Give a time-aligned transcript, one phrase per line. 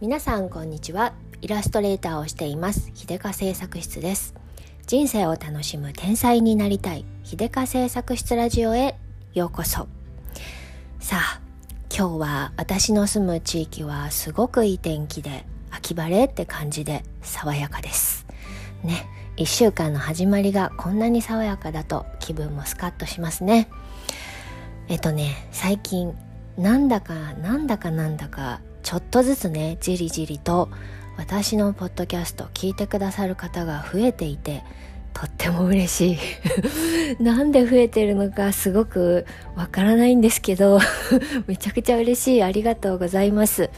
[0.00, 1.14] 皆さんこんにちは。
[1.40, 2.90] イラストレーターをしています。
[2.94, 4.34] 秀香製作室です。
[4.86, 7.04] 人生を楽しむ天才になりたい。
[7.24, 8.94] 秀香製作室ラジオへ
[9.34, 9.88] ようこそ。
[11.00, 11.40] さあ
[11.88, 18.26] 今日は私の住む地域はすごくいい天気で秋晴れって感じで爽やかです。
[18.84, 19.06] ね
[19.36, 23.68] 1週間の始まりがこんなに爽やかだと気分もスカッとしますね。
[24.88, 26.14] えっとね最近
[26.58, 30.70] なんだかなんだかなんだかちょっとずつねじりじりと
[31.16, 34.62] 私のポッドキャスト聞いてくださる方が増えていて
[35.12, 36.18] とっても嬉しい。
[37.22, 39.24] なんで増えてるのかすごく
[39.54, 40.78] わからないんですけど
[41.48, 42.42] めちゃくちゃ嬉しい。
[42.42, 43.70] ありがとうございます。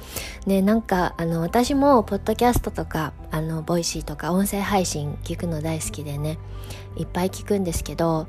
[0.47, 6.39] ねなんかあの私もポッドキャストとかあのボイシーとか音声配信聞くの大好きでね
[6.97, 8.27] いっぱい聞くんですけど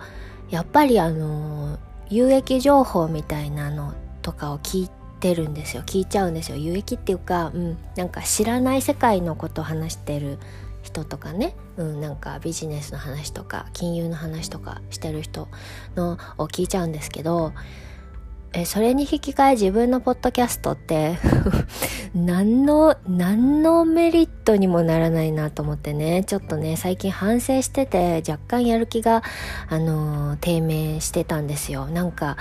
[0.51, 1.79] やっぱりあの
[2.09, 3.95] 有益情報みたいなの
[4.29, 5.83] とかを聞いてるんですよ。
[5.83, 6.57] 聞いちゃうんですよ。
[6.57, 10.37] 有益っていうか、うん、なんか知らない世界のことを話してる
[10.83, 15.47] 人とかね、うん、なんかビジネスの話とか金融の話とかしてる人
[15.95, 17.53] のを聞いちゃうんですけど
[18.53, 21.17] えそれに引き換え自分のポッドキャストって
[22.15, 26.23] 何の何のメリットにもならないなと思ってね。
[26.23, 29.21] ちょっとね最近反省してて若干やる気が
[29.69, 31.87] あのー、低迷してたんですよ。
[31.87, 32.37] なんか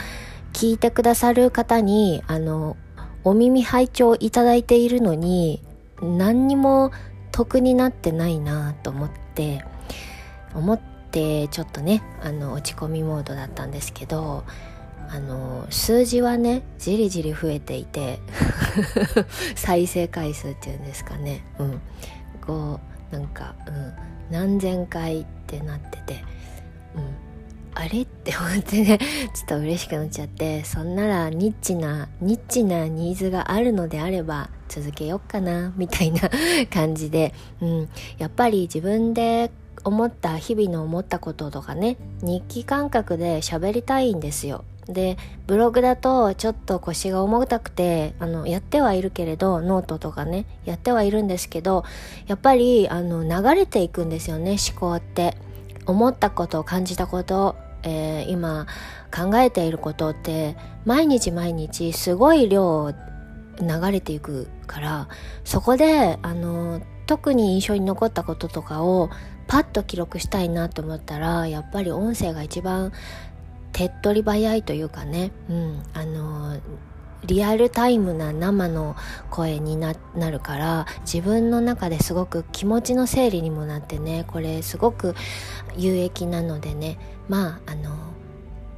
[0.58, 2.76] 聞いてくださる方にあの
[3.22, 5.62] お耳拝聴いただいているのに
[6.02, 6.90] 何にも
[7.30, 9.64] 得になってないなと思って
[10.54, 10.80] 思っ
[11.12, 14.42] てちょっとねあの落ち込みモードだったんですけど
[15.08, 18.18] あの数字はねじりじり増えていて
[19.54, 21.44] 再生回数っていうんですかね。
[21.60, 21.80] うん。
[22.44, 22.80] こ
[23.12, 23.94] うなんか、うん、
[24.28, 26.24] 何千回ってなってて、
[26.96, 27.27] うん、
[27.78, 28.02] あれ？
[28.02, 28.98] って思ってね。
[29.32, 30.64] ちょっと嬉しくなっちゃって。
[30.64, 36.28] そんならニッチなニッチなニーズがあるのであれば続けよっかなみたいな
[36.72, 37.88] 感じで、うん、
[38.18, 39.52] やっぱり自分で
[39.84, 44.64] 思った日々の思ったこととかね日記感覚で喋りたいんですよ。
[44.88, 45.16] で
[45.46, 51.84] ブログだとちょっと腰が重たくてあのやってはいるけれどノートとかねやってはいるんですけど
[52.26, 55.36] やっぱりあの流れていくんですよね思考って。
[55.88, 58.66] 思ったこと感じたこと、えー、今
[59.14, 62.92] 考えていることって毎日毎日すごい量
[63.60, 65.08] 流れていくから
[65.44, 69.10] そこであの特に印象に残ったこととかを
[69.46, 72.92] パッと記録したいなと思ったらやっぱり音声が一番
[73.72, 76.58] 手っ取り早いというかね、うん、あの
[77.24, 78.96] リアルタイムな生の
[79.30, 85.14] 声になるから自分の中ですごく気持ちの整理にもなってねこれすごく
[85.76, 86.98] 有益なのでね
[87.28, 87.96] まああの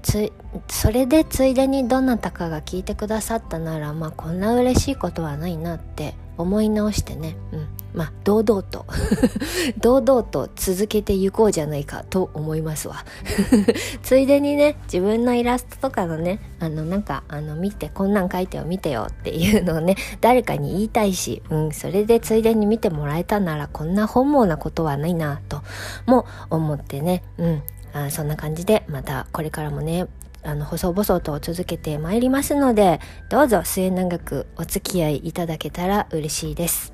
[0.03, 0.33] つ
[0.69, 8.87] それでついでにどなたかが聞いてくださったならまあこんな嬉しいことはないなって思い直してね、うん、まあ堂々と
[9.79, 13.05] 堂々と続けていこうじゃないかと思いますわ。
[14.03, 25.63] ついでにね自分のイラストとかのねあのなんかあの見てこんなん書いてよ見てよっていうのをね誰かに言いたいし、うん、それでついでに見てもらえたならこんな本望なことはないなと
[26.07, 27.63] も思ってね、うん、
[27.93, 30.07] あそんな感じでまたこれからもね
[30.43, 36.93] あの細々と続けてまいりますのでどうぞ末永くお付き合いいただけたら嬉しいです。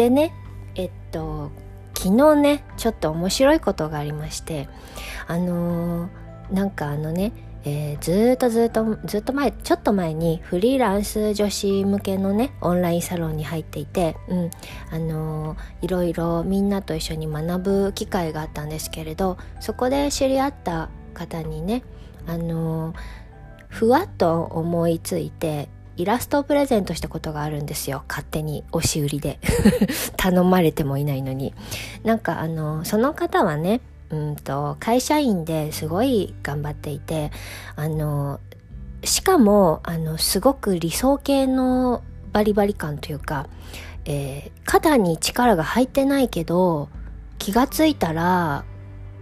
[0.00, 0.32] でね
[0.76, 1.50] えっと
[1.94, 4.66] 昨日ねちょっと面白いことがありまして
[5.26, 14.50] あのー、なんかあのねえー、ずっとずっとずっと前ちょっと前にフリーランス女子向けのねオンラインサロンに入っていて、うん
[14.90, 21.82] あのー、いろいろみんなと一緒に学ぶ機会があったんですけれどそこで知り合った方にね、
[22.26, 22.96] あのー、
[23.68, 25.68] ふわっと思いついて
[26.00, 28.04] イラストをプレゼントしたことがあるんですよ。
[28.08, 29.38] 勝手に押し売りで。
[30.16, 31.54] 頼まれてもいないのに。
[32.04, 33.80] なんかあのその方はね
[34.10, 37.30] うんと会社員ですごい頑張っていて
[37.76, 38.40] あの
[39.04, 43.46] しかもあのすごく理想系のバリバリ感というか、
[44.04, 46.88] えー、肩に力が入ってないけど
[47.38, 48.64] 気がついたら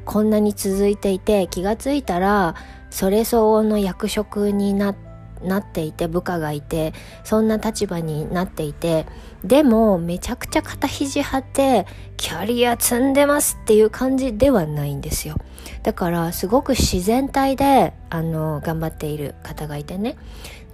[0.05, 2.55] こんなに続いていて気がついたら
[2.91, 5.08] それ相応の役職になって
[5.43, 6.93] なっていて部下がいて
[7.25, 9.07] そんな立場になっていて
[9.45, 11.87] でもめちゃくちゃ肩肘張って
[12.17, 15.37] キャリア積んでますっていう感じではないんですよ。
[15.83, 20.17] だからすごく自然体であの頑張っている方がいてね。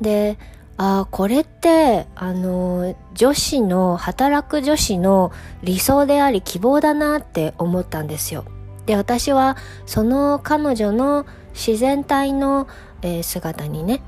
[0.01, 0.39] で
[0.77, 5.31] あこれってあの女子の働く女子の
[5.63, 8.45] 理想であり希望だなって思ったんですよ。
[8.87, 9.57] で私は
[9.87, 12.67] その彼女の自然体の、
[13.03, 14.03] えー、姿にね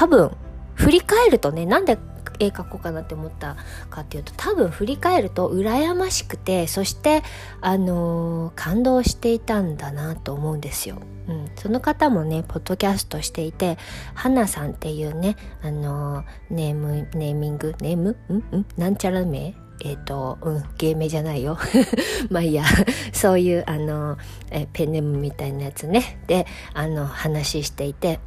[0.00, 0.30] 多分
[0.76, 1.98] 振り返るとねなんで
[2.38, 3.58] 絵描こうかなって思った
[3.90, 7.22] かっていうと多分振り返ると羨ましくてそして
[7.60, 11.02] あのー、感動していたんだなと思うんですよ。
[11.28, 13.76] うん、その方もねポッドキャストしていて
[14.14, 18.16] 花さんっていうねあのー、ネームネーミングネーム？
[18.30, 18.36] ん？
[18.36, 18.66] ん？
[18.78, 19.54] なんちゃら名？
[19.82, 21.58] えっ、ー、と、うん、芸名じゃないよ。
[22.30, 22.64] まあいいや、
[23.12, 24.18] そういう、あの、
[24.50, 26.20] えペンネームみたいなやつね。
[26.26, 28.20] で、あの、話していて、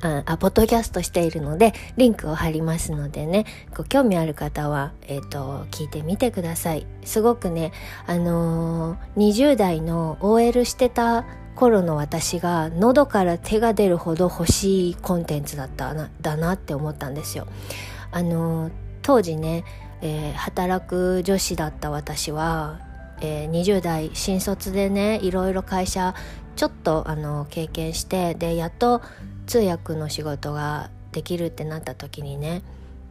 [0.00, 3.46] あポッドキャストしているのでリンクを貼りますのでね。
[3.76, 6.86] ご興味ある方は、えーと、聞いてみてください。
[7.04, 7.72] すごくね
[8.06, 11.24] あのー、20代の OL してた
[11.56, 17.46] 頃の私が喉から手が出るほど欲しいコンテンツだったなだなって思ったんですよ。
[18.12, 18.72] あのー、
[19.02, 19.64] 当時ね、
[20.00, 22.86] えー、働く女子だった私は
[23.20, 26.14] えー、20代新卒でねいろいろ会社
[26.56, 29.02] ちょっとあの経験してでやっと
[29.48, 32.62] 通訳の仕事ができるってなった時にね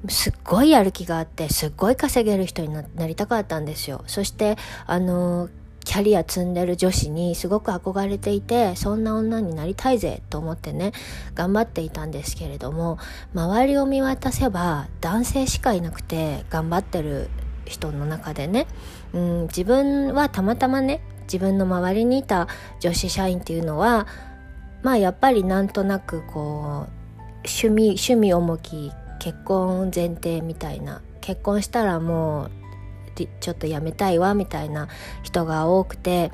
[0.08, 4.04] すっごいやる気があってすっごい稼げる人になりたかったんですよ。
[4.06, 4.56] そして
[4.86, 5.50] あの
[5.84, 10.92] キャリア積んでる女子にすごく憧れていてそんな女になりたいぜと思ってね
[11.34, 13.00] 頑張っていたんですけれども
[13.34, 17.30] 周りを見渡せば男性しかいなくて頑張ってる
[17.64, 18.68] 人の中でね、
[19.14, 22.50] うん、自分はたまたまね自分の周りにいた
[22.82, 24.08] 女子社員っていうのは
[24.84, 26.98] まあやっぱりなんとなくこう
[27.46, 32.52] 趣味趣味重き結婚前提みたいな結婚したらもう
[33.40, 34.88] ちょっとやめたいわみたいな
[35.24, 36.32] 人が多くて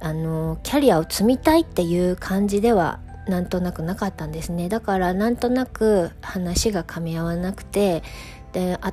[0.00, 4.68] あのキャリアを積みたいっていう感じではなんとなくなかったんですね。
[4.68, 8.02] だからなんとなく話が噛み合わなくて
[8.52, 8.92] であ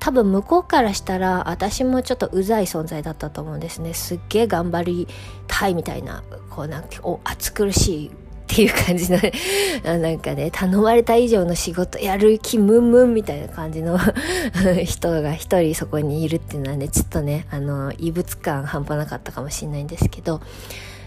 [0.00, 3.94] 多分向こうからしたら私もちょっとうざい存在だったと思うんですね。
[3.94, 5.08] すっげえ頑張り
[5.46, 8.10] たいみたいなこうなんかお暑苦しい
[8.50, 9.18] っていう感じの
[10.00, 13.98] なんかね、頼まれた以上の仕事やる気ムンムンみたいな感じの
[14.84, 20.40] 人が一人そこにいるっていうのはね、ちょっとね、あの、異物感半端なかったかもしれないんですけど、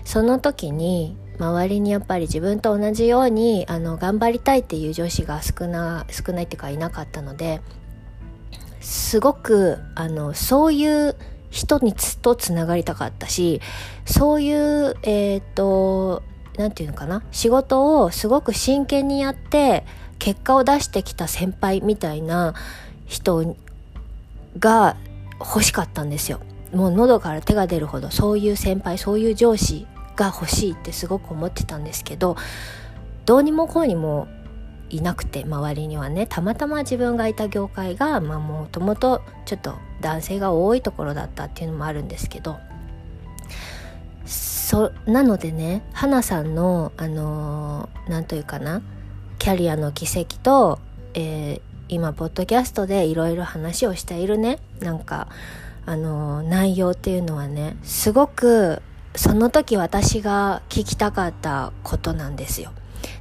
[0.05, 7.61] その時に、周りにやっぱり自分と同じように、あの、頑張りたいっていう女子が少な、少ないっていうかいなかったので、
[8.79, 11.15] すごく、あの、そういう
[11.49, 13.61] 人にとつながりたかったし、
[14.05, 16.23] そういう、えっ、ー、と、
[16.57, 17.24] 何て言うのかな？
[17.31, 19.86] 仕事をすごく真剣にやって
[20.19, 22.53] 結果を出してきた先輩みたいな
[23.06, 23.56] 人
[24.59, 24.98] が
[25.39, 26.39] 欲しかったんですよ。
[26.74, 32.38] もう喉から手が出るほどそういう先輩そういう上司が欲しいってすごく思ってたんですけど
[33.25, 34.27] どうにもこうにも
[34.89, 42.57] いなくて周りにはねたまたま自分がいた業界がもともとちょっと男性が多いところだったっていうのもあるんですけど
[44.71, 48.81] そなのでね花さんのあの何、というかな
[49.38, 50.79] キャリアの軌跡と、
[51.13, 55.27] えー、今ポッドキャストでいろいろ話をしているねなんか
[55.85, 58.81] あの内容っていうのはねすごく
[59.13, 62.71] その時私が聞きたかったことなんですよ。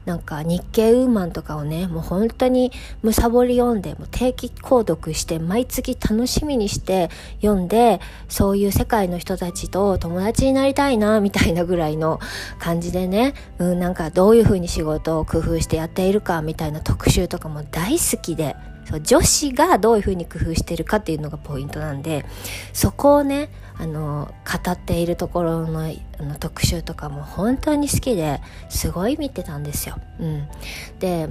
[0.04, 2.72] なんか日経ウーマンとかをね、もう本当に
[3.02, 7.10] むさぼり読んで、もう定期購読して、毎月楽しみにして
[7.40, 12.20] 読んで、そういう世界の人たちと友達になりたいな、みたいなぐらいの
[12.58, 22.24] 感じでね、うん、なんかどういうふうに仕事を工夫してやっているか、みたいな特集とかも大好きで、そう女子がどういうふうに工夫してるかっていうのがポイントなんで
[22.72, 29.98] そこをねあの語っているところのあの特集とかも本当に好きですごい見てたんですよ。
[30.18, 30.48] うん、
[30.98, 31.26] で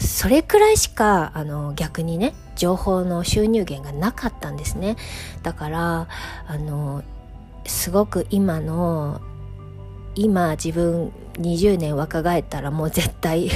[0.00, 4.96] それくらいしかあの逆にね情報の収入源がなかったんですね。
[5.44, 6.08] だから
[6.48, 7.04] あの
[7.66, 9.20] すごく今の
[10.16, 13.50] 今自分20年若返ったらもう絶対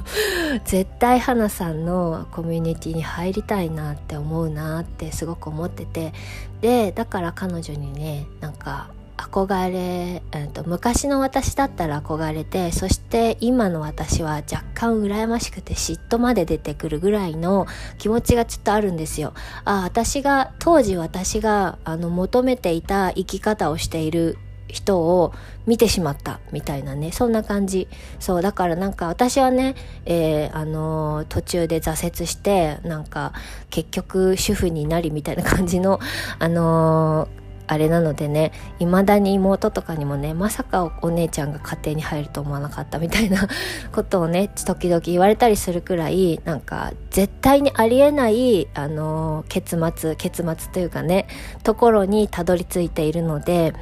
[0.64, 6.12] 絶対花さんのコミュニティに入りたいなって思うなってすごく思ってて
[6.60, 8.88] でだから彼女にねなんか
[9.20, 17.66] 憧れ、えーと、昔の私だったら憧れてそして今の私は若干羨ましくて嫉妬まで出てくるぐらいの
[17.98, 19.34] 気持ちがちょっとあるんですよ。
[19.64, 24.38] あ私が当時私があの求めていた生き方をしている
[24.72, 25.32] 人を
[25.66, 27.88] 見てしまったみたいなねそんな感じ。
[28.18, 29.74] そうだからなんか私はね、
[30.06, 33.32] えー、あのー、途中で挫折してなんか
[33.70, 36.00] 結局主婦になりみたいな感じの
[36.38, 38.50] あのーあれなのでね
[38.80, 43.46] 未だに妹とかにもねまさかお姉ちゃんが家庭に入ると思わなかったみたいな
[43.94, 51.28] ことをね時々言われたりするくらいなんか絶対にありえないあの結末結末というかね
[51.62, 53.72] ところにたどり着いているので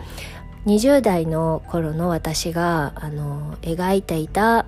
[0.69, 4.67] 20代の頃の私があの描いていた、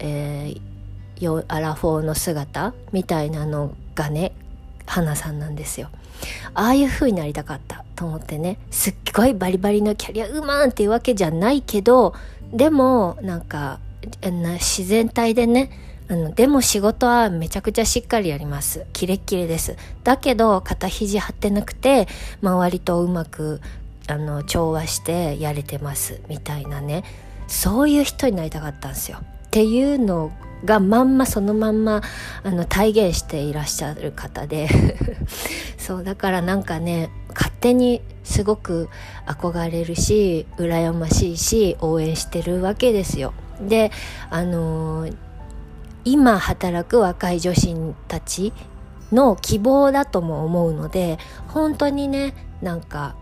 [0.00, 4.32] えー、アラフォーの姿みたいなのがね
[4.86, 5.88] 花さんなんですよ。
[6.52, 12.12] ああいう風になりたかったと思ってねすっごいバリバリのキャリアウーマンっていうわけじゃないけど
[12.52, 13.78] でもなんか
[14.22, 15.70] 自然体でね
[16.08, 22.08] あのでも仕事はめちゃくちゃしっかりやりますキレッキレですだけど肩肘張ってなくて
[22.42, 23.60] 周りとうまく
[24.08, 27.04] あの調和してやれてますみたいなね。
[27.46, 29.18] そういう人になりたかったんですよ。
[29.20, 30.32] っていうの
[30.64, 32.02] がまんまそのまんま
[32.44, 34.68] あの体現していらっしゃる方で。
[35.78, 38.88] そうだからなんかね勝手にすごく
[39.26, 43.32] 憧れるし羨ましいし応援してるわけですよ。
[43.60, 43.90] で
[44.30, 45.16] あのー、
[46.04, 47.74] 今働く若い女子
[48.08, 48.52] たち
[49.12, 53.16] の希望だとも思うので本当にねなんか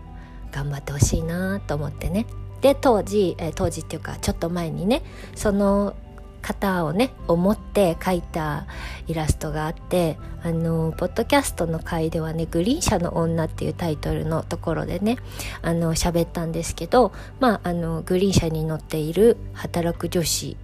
[0.51, 2.25] 頑張ってほしいなと思ってね。
[2.61, 5.01] で当時、えー、当時っていうかちょっと前にね
[5.35, 5.95] その
[6.41, 8.65] 方をね思って描いた
[9.07, 15.17] イラストがあってあのポッドキャストの回ではね「グリーン車の女」っていうタイトルのところでね
[15.61, 20.57] あの喋ったんですけどまああのグリーン車に乗っている働く女子、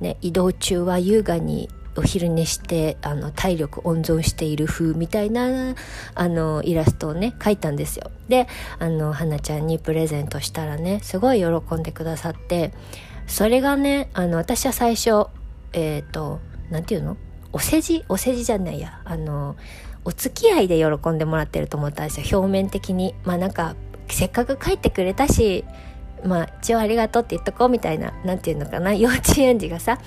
[0.00, 5.74] ね、移動中は優雅にお昼寝してあの体力温存している風みたいな
[6.14, 8.10] あのイラストをね描いたんですよ。
[8.28, 8.46] で
[8.78, 12.72] あの花ちゃんにプレゼントしたらねすごい喜んでくださって
[13.26, 15.26] それがねあの私は最初
[15.72, 17.16] えっ、ー、と何て言うの？
[17.52, 18.04] お世辞？
[18.08, 19.00] お世辞じゃないや。
[19.04, 19.56] あの
[20.04, 22.38] お付き合いで喜んでもらってると思ったんですよ。
[22.38, 23.14] 表面的に。
[23.24, 23.74] まあなんか
[24.08, 25.64] せっかく書いてくれたし
[26.24, 29.98] まあ一応ありがとうって言っとこうみたいな何て言うのかな幼稚園児がさ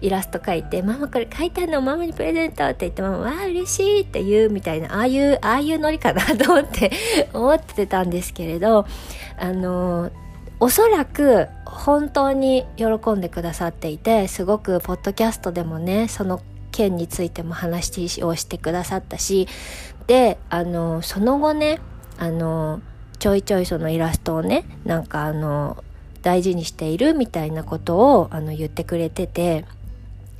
[0.00, 6.90] イラスト描いて「ママこれ書いてあのママにプレゼント」って言ってママ「わあ嬉しい」って言うみたいなああいうああいうノリかな と思って
[7.32, 8.86] 思ってたんですけれど
[9.38, 10.10] あの
[10.58, 19.48] おそらく本当に喜んでくださっていてすごくポッドキャストでもねその件についても話をしてくださったし
[20.06, 21.78] であのその後ね
[22.18, 22.80] あの
[23.20, 25.84] ちょいちょいそのイラストをねなんかあの
[26.22, 29.64] 大事にしているみたいなことをあの言ってくれてて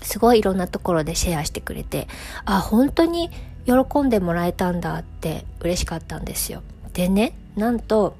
[0.03, 2.09] すごいいろんなところでシェアしてくれて
[2.47, 3.31] あ本当に
[3.67, 6.63] 喜んでもらえたんだって嬉しかったんですよ。
[6.95, 8.17] でねなんと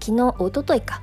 [0.00, 1.00] 昨日おとといか、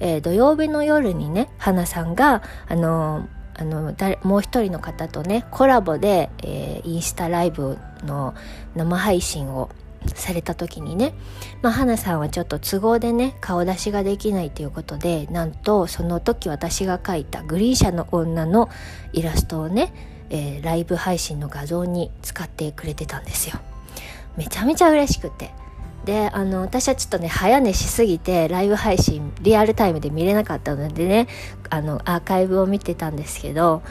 [0.00, 8.34] えー、土曜日の夜にね花さんがあのあのもう一人の方とねコラボで、えー、インスタライブの
[8.74, 9.68] 生配信を
[10.14, 11.14] された時にね、
[11.62, 18.68] まあ、花さんはちょっと都合でね顔出しができないということでなんとその時私が描いたグリーン車の女の
[19.12, 19.92] イラストをね、
[20.30, 23.60] えー、ライブ配信の画像に使ってくれてたんですよ。
[24.36, 25.52] めちゃめちゃ嬉しくて。
[26.04, 31.28] であの私はちょっとね早寝しすぎてライブ配信リアルタイムで見れなかったのでね
[31.68, 33.82] あのアーカイブを見てたんですけど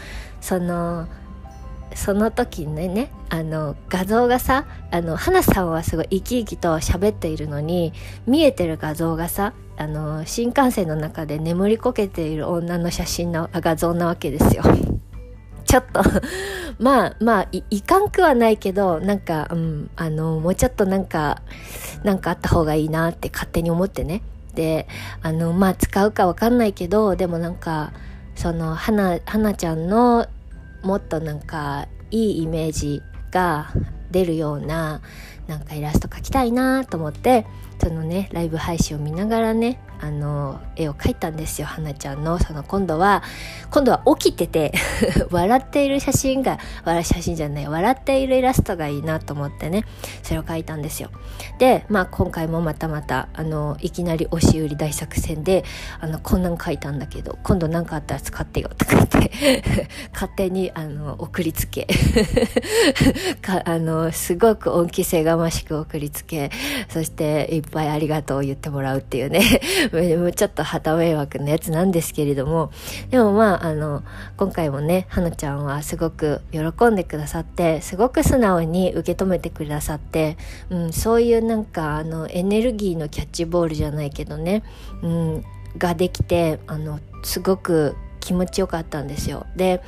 [0.42, 1.08] その
[2.00, 7.92] その時にねあの画像がさあの花さんはすごい生き生きと喋っているのに
[8.26, 14.64] 見えてる画像がさあの新幹線の中で眠りこけている女の写真の画像なわけですよ。
[15.66, 16.02] ちょっと
[16.80, 21.42] まあまあいいかんくはないけどなんか、うん、あのもうちょっとなんか
[22.04, 24.24] なんかあった方がいいなって勝手に思ってね
[24.56, 24.88] で
[25.22, 27.92] あのまあ使うかわかんないけどでもなんか
[28.36, 30.28] その花花ちゃんの
[30.82, 33.72] もっとなんかいいイメージが
[34.12, 35.02] 出るような
[35.48, 37.46] なんかイラスト描きたいなと思って
[37.82, 42.40] そのねライブ配信を見ながらねあの絵を描いたんですよ花ちゃんの。
[42.40, 43.24] その今度は
[43.72, 44.74] 今度は起きてて
[45.30, 49.86] 笑っている写真が笑写真じゃない笑っているイラストがいいなと思ってね
[50.24, 51.10] それを描いたんですよ。
[51.58, 55.64] でまあ今回もまたまたあのいきなり押し売り大作戦で
[56.00, 59.32] あのこんなん描いたんだけど今度何かあったら使ってよとか言って
[60.14, 61.88] 勝手にあの送りつけ。
[63.42, 66.52] かあのすごく恩着せがましく送りつけ。
[66.90, 69.42] そしていっぱいありがとうを言ってもらうっていうね。
[69.90, 72.72] ちょっと旗迷惑なやつなんですけれども、
[73.10, 74.04] でもまあ、あの、
[74.38, 80.38] 今回もね、はなちゃんはすごく喜んでくださって、すごく素直に受け止めてくださって、
[80.70, 84.64] うん、そういうなんか、あの、エネルギーのキャッチボールじゃないけどね、
[85.02, 85.46] うん、
[85.78, 89.46] ができて、あの、すごく気持ちよかったんですよ。
[89.56, 89.82] で、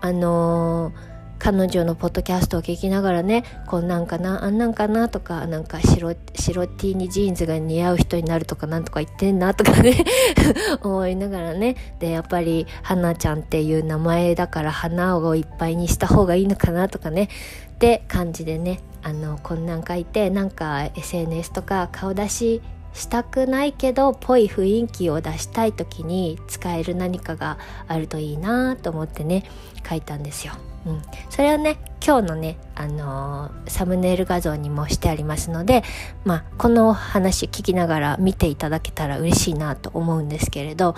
[0.00, 1.11] あのー
[1.42, 10.04] 彼女のポッドキャストを聞きながらねこんなんかなあんなんかなとかなんか白白 T にジーンズが似合う人になるとかなんとか言ってんなとかね
[10.82, 17.28] 思いながらねでやっぱり花ちゃんっていう名前だから花をいっぱいにした方がいいのかなとかね
[17.72, 22.62] って感じでねあのこんなん書いてなんか SNS とか顔出し
[22.94, 27.58] したくないけどぽい雰囲気を出したい時に使える何かが
[27.88, 29.42] あるといいなと思ってね
[29.84, 30.52] 書いたんですよ。
[30.86, 35.84] うん、それをね今日のね、あのー、サムネイル画像にもしてありますので、
[36.24, 40.96] まあ、この話聞きながら見ていただけたら嬉しいなと思うんですけれど、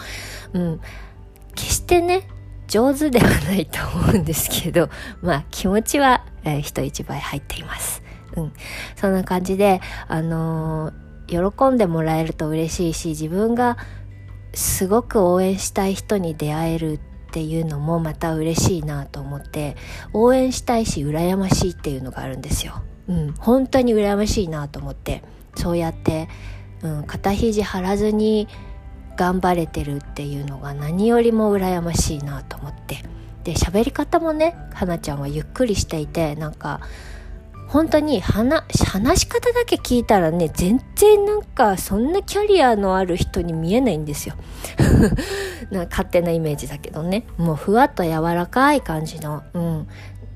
[0.54, 0.80] うん、
[1.54, 2.26] 決してね
[2.68, 4.88] 上手ではないと思うんですけど
[5.20, 8.02] まあ気持ちは、えー、人一倍入っています。
[8.36, 8.52] うん、
[8.96, 13.76] そんな感じで、あのー、喜んでもらえると嬉しいし自分が
[14.54, 19.76] すごく応援したい人に出会えるってていうのもまた嬉しいなと思って
[20.12, 22.80] 応援したいし羨ましいっていうのがあるんですよ。
[23.08, 25.24] うん、本当に羨ましいなと思って
[25.56, 26.28] そうやって、
[26.82, 28.46] うん、肩肘張らずに
[29.16, 33.04] 頑張れてるっていうのが何よりも羨ましいなと思って
[33.42, 36.80] で喋り方もね花ちゃんはゆっくりしていてなんか
[37.74, 38.62] 本当に話
[39.22, 44.36] し方だけ聞いたらね全然なんかそんなキャリアのある人に見えないんですよ。
[45.72, 47.26] な勝手なイメージだけどね。
[47.36, 49.88] もうふわっと柔らかい感じの,、うん、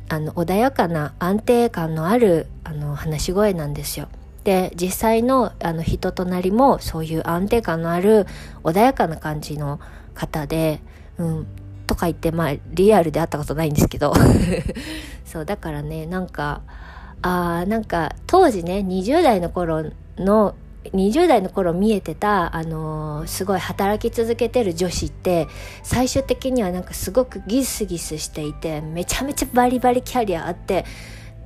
[0.08, 4.08] あの穏やかな安定感のあるあの話し声なんですよ。
[4.42, 8.26] で実際のあの人となりもそういう安定感のある
[8.64, 9.78] 穏やかな感じの
[10.12, 10.80] 方で、
[11.18, 11.46] うん、
[11.86, 14.12] とか言ってまあリアルで会ったことないんですけど。
[15.24, 16.62] そうだからねなんか
[17.22, 20.54] あなんか当時ね20代の頃の
[20.92, 25.46] 20代の頃見えてた、あのー、すごい働き続けてる女子って
[25.82, 30.84] 最終的にはなんかすごくギスギスしていてめちゃめちゃバリバリキャリアあって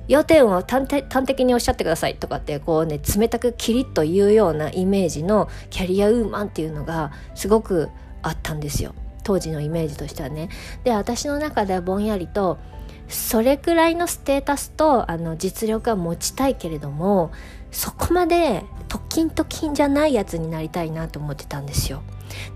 [0.07, 7.89] 要点を端的におっしゃってくださいとかってこうね冷たくキリッと言うようなイメージのキャリアウーマンっていうのがすごく
[8.21, 10.49] あったんですよ当時のイメージとしてはね。
[10.83, 12.57] で私の中でぼんやりと
[13.07, 17.31] それくらいのステータスとあの実力は持ちたいけれども
[17.71, 22.03] そこまでと金と金じゃないやつになりたいなと思ってたんですよ。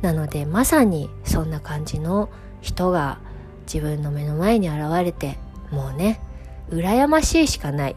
[0.01, 2.29] なのでまさにそんな感じの
[2.61, 3.19] 人が
[3.71, 5.37] 自分の目の前に現れて
[5.71, 6.19] もうね
[6.69, 7.95] 羨ましいしかない。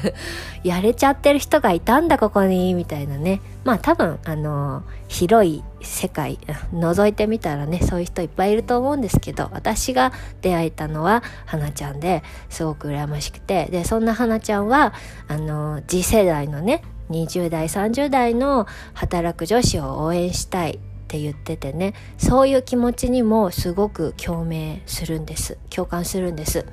[0.64, 3.40] やれちゃってる人がいたんだここにみたいなね。
[3.64, 6.38] まあ多分あの広い世界
[6.72, 13.68] 覗いてみたらねそういう人いっぱいいると思うんですけど私が出会えたのは花ちゃんですごく羨ましくて。
[13.70, 14.92] でそんな花ちゃんは
[15.28, 20.78] あの次世代のね20代30代の働く女子を応援したい。
[21.08, 25.56] って言っててねそういう気持ちにもすごく共鳴するんです。
[25.70, 26.66] 共感するんです。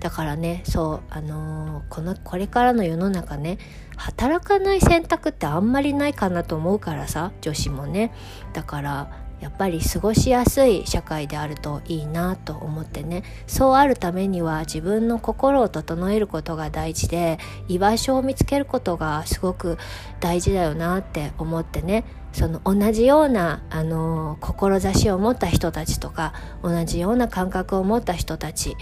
[0.00, 3.58] だからねそうあのー、このこれからの世の中ね
[3.96, 8.14] 働かない選択ってあんまりないかなと思うからさ女子もね。
[8.54, 13.24] だからやっぱり過ごしやすい社会であるといいなと思ってね。
[13.46, 19.76] そうあるためには自分の心を整えることが大事で居場所を見つけることがすごく
[20.20, 22.04] 大事だよなって思ってね。
[22.32, 28.76] その同じようなあの志を持った人たちとか同じような感覚を持った人たち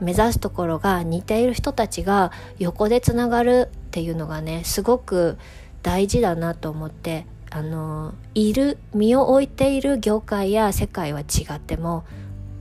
[0.00, 5.38] 目指すところが似ている人たちが横でつながるっていうのがねすごく
[5.82, 12.04] 大事だなと思ってあのいる身を置いている業界や世界は違っても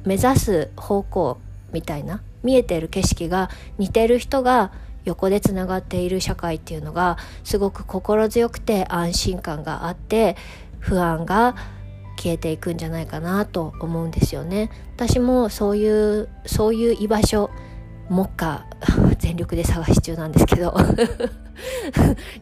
[0.05, 1.37] 目指す方向
[1.71, 4.71] みたいな見えてる景色が似てる人が
[5.05, 10.35] 横でつながっている社会っていうのがすごく心強くて安心感があって
[10.79, 11.55] 不安が
[12.17, 14.69] 消えていくんじゃないかなと思うんですよね。
[14.95, 17.49] 私もそういうそういう居場所
[18.09, 18.65] 目下
[19.19, 20.75] 全力で探し中なんですけど。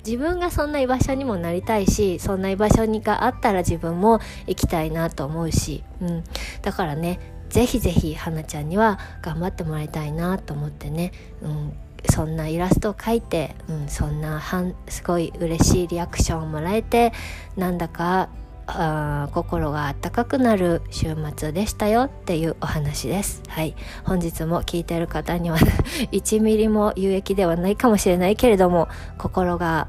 [0.06, 6.24] 自分がそんな居場所にもなりたいしそんな居場所にがあったら自分も行きたいなと思うし、うん、
[6.62, 11.74] だからねぜひぜひ花ちゃんには頑張ってもらいたいなと思ってね、うん、
[12.10, 14.42] そんなイラストを描いて、うん、そんな
[14.88, 17.14] すごい嬉しいリアクションをもらえて
[17.56, 18.30] なんだか
[18.68, 23.42] あ心があったかくなる週末でしたよっていうお話です。
[23.48, 23.76] はい。
[24.04, 25.58] 本日も聞いてる方には
[26.12, 29.88] 1ミリも有益ではないかもしれないけれども、心が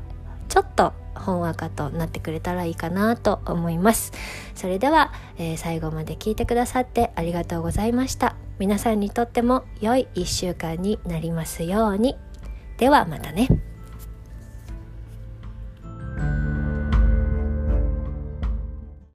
[0.49, 4.13] ちょっとほんわかとなってくれたらいいかなと思います。
[4.55, 8.37] それでは、えー、最後まで聞いてくださってありがとうございました。
[8.59, 12.17] 皆さんにとっても良い1週間になりますように。
[12.79, 13.68] ではまたね。